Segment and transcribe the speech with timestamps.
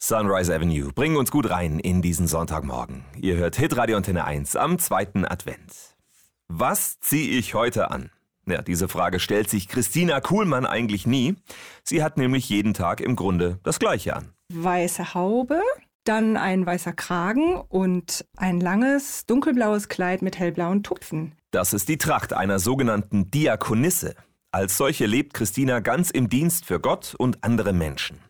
[0.00, 3.04] Sunrise Avenue bringen uns gut rein in diesen Sonntagmorgen.
[3.16, 5.96] Ihr hört Hitradio Antenne 1 am zweiten Advent.
[6.46, 8.10] Was ziehe ich heute an?
[8.46, 11.34] Ja, diese Frage stellt sich Christina Kuhlmann eigentlich nie.
[11.82, 14.28] Sie hat nämlich jeden Tag im Grunde das Gleiche an.
[14.52, 15.60] Weiße Haube,
[16.04, 21.32] dann ein weißer Kragen und ein langes dunkelblaues Kleid mit hellblauen Tupfen.
[21.50, 24.14] Das ist die Tracht einer sogenannten Diakonisse.
[24.52, 28.20] Als solche lebt Christina ganz im Dienst für Gott und andere Menschen.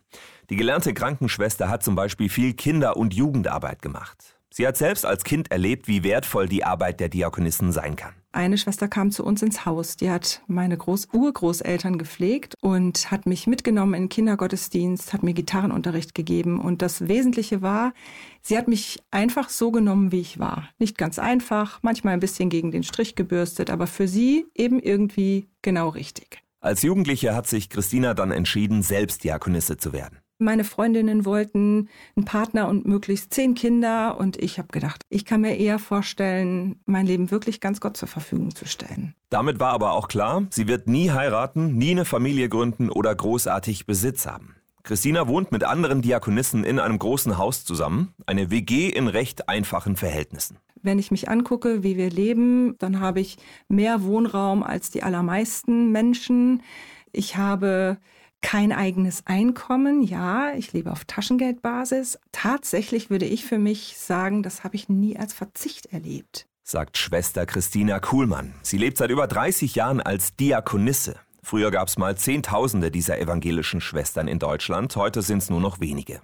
[0.49, 4.35] Die gelernte Krankenschwester hat zum Beispiel viel Kinder- und Jugendarbeit gemacht.
[4.51, 8.15] Sie hat selbst als Kind erlebt, wie wertvoll die Arbeit der Diakonissen sein kann.
[8.31, 13.27] Eine Schwester kam zu uns ins Haus, die hat meine Groß Urgroßeltern gepflegt und hat
[13.27, 17.93] mich mitgenommen in den Kindergottesdienst, hat mir Gitarrenunterricht gegeben und das Wesentliche war,
[18.41, 20.69] sie hat mich einfach so genommen, wie ich war.
[20.79, 25.47] Nicht ganz einfach, manchmal ein bisschen gegen den Strich gebürstet, aber für sie eben irgendwie
[25.61, 26.41] genau richtig.
[26.59, 30.19] Als Jugendliche hat sich Christina dann entschieden, selbst Diakonisse zu werden.
[30.41, 35.41] Meine Freundinnen wollten einen Partner und möglichst zehn Kinder und ich habe gedacht, ich kann
[35.41, 39.13] mir eher vorstellen, mein Leben wirklich ganz Gott zur Verfügung zu stellen.
[39.29, 43.85] Damit war aber auch klar, sie wird nie heiraten, nie eine Familie gründen oder großartig
[43.85, 44.55] Besitz haben.
[44.83, 49.97] Christina wohnt mit anderen Diakonissen in einem großen Haus zusammen, eine WG in recht einfachen
[49.97, 50.55] Verhältnissen.
[50.81, 55.91] Wenn ich mich angucke, wie wir leben, dann habe ich mehr Wohnraum als die allermeisten
[55.91, 56.63] Menschen.
[57.11, 57.97] Ich habe
[58.41, 60.01] kein eigenes Einkommen.
[60.01, 62.19] Ja, ich lebe auf Taschengeldbasis.
[62.31, 66.47] Tatsächlich würde ich für mich sagen, das habe ich nie als Verzicht erlebt.
[66.63, 68.53] Sagt Schwester Christina Kuhlmann.
[68.61, 71.15] Sie lebt seit über 30 Jahren als Diakonisse.
[71.41, 75.79] Früher gab es mal Zehntausende dieser evangelischen Schwestern in Deutschland, heute sind es nur noch
[75.79, 76.21] wenige.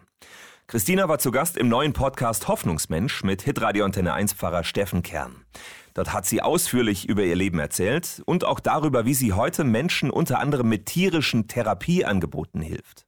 [0.67, 5.45] Christina war zu Gast im neuen Podcast Hoffnungsmensch mit Hitradio Antenne 1 Pfarrer Steffen Kern.
[5.93, 10.09] Dort hat sie ausführlich über ihr Leben erzählt und auch darüber, wie sie heute Menschen
[10.09, 13.05] unter anderem mit tierischen Therapieangeboten hilft.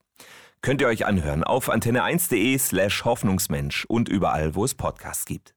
[0.62, 5.57] Könnt ihr euch anhören auf antenne1.de slash Hoffnungsmensch und überall, wo es Podcasts gibt.